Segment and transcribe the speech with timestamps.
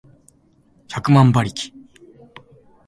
[0.89, 1.71] 百万馬力